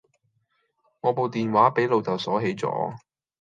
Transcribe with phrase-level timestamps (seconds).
[1.01, 2.97] 我部電話俾老竇鎖起咗